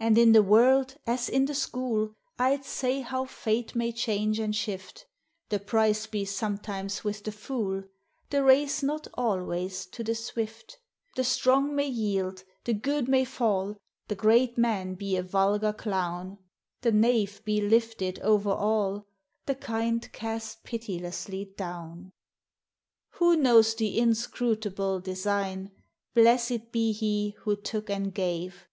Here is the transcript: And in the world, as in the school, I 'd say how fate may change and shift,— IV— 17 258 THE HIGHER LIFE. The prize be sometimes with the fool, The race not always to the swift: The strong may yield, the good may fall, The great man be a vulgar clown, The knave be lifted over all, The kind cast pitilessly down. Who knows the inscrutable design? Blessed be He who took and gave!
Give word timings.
And 0.00 0.18
in 0.18 0.32
the 0.32 0.42
world, 0.42 0.96
as 1.06 1.28
in 1.28 1.44
the 1.44 1.54
school, 1.54 2.16
I 2.40 2.56
'd 2.56 2.64
say 2.64 3.02
how 3.02 3.24
fate 3.24 3.76
may 3.76 3.92
change 3.92 4.40
and 4.40 4.52
shift,— 4.52 5.06
IV— 5.52 5.60
17 5.68 5.68
258 5.68 5.70
THE 5.70 5.70
HIGHER 5.70 5.70
LIFE. 5.70 5.70
The 5.70 5.70
prize 5.70 6.06
be 6.10 6.24
sometimes 6.24 7.04
with 7.04 7.22
the 7.22 7.30
fool, 7.30 7.84
The 8.30 8.42
race 8.42 8.82
not 8.82 9.06
always 9.14 9.86
to 9.86 10.02
the 10.02 10.16
swift: 10.16 10.80
The 11.14 11.22
strong 11.22 11.72
may 11.76 11.86
yield, 11.86 12.42
the 12.64 12.74
good 12.74 13.06
may 13.06 13.24
fall, 13.24 13.76
The 14.08 14.16
great 14.16 14.58
man 14.58 14.94
be 14.94 15.16
a 15.16 15.22
vulgar 15.22 15.72
clown, 15.72 16.38
The 16.80 16.90
knave 16.90 17.40
be 17.44 17.60
lifted 17.60 18.18
over 18.22 18.50
all, 18.50 19.06
The 19.46 19.54
kind 19.54 20.10
cast 20.10 20.64
pitilessly 20.64 21.52
down. 21.56 22.10
Who 23.20 23.36
knows 23.36 23.76
the 23.76 24.00
inscrutable 24.00 24.98
design? 24.98 25.70
Blessed 26.12 26.72
be 26.72 26.90
He 26.90 27.36
who 27.44 27.54
took 27.54 27.88
and 27.88 28.12
gave! 28.12 28.66